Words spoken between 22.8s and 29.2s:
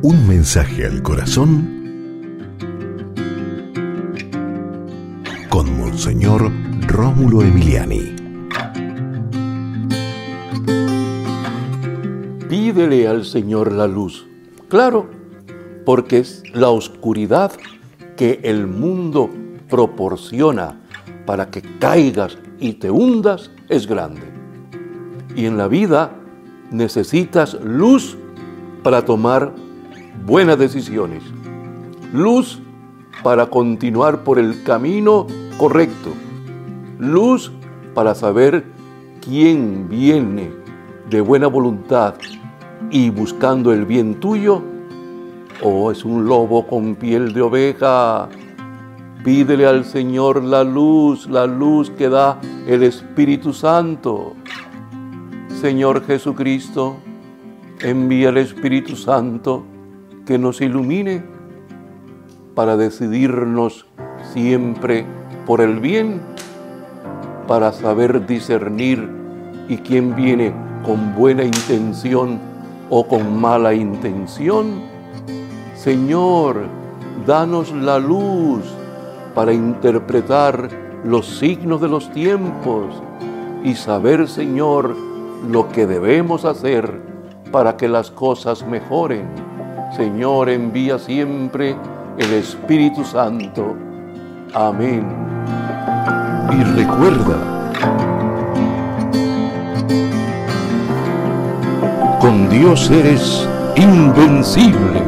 hundas es grande. Y en la vida necesitas luz para